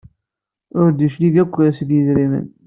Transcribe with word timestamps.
Ur 0.79 0.87
d-yeclig 0.91 1.35
akk 1.43 1.55
seg 1.77 1.87
yedrimen. 1.95 2.47